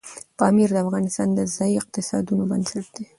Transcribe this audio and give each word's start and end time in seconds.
پامیر 0.37 0.69
د 0.73 0.77
افغانستان 0.85 1.27
د 1.33 1.39
ځایي 1.55 1.75
اقتصادونو 1.81 2.43
بنسټ 2.51 2.85
دی. 2.95 3.05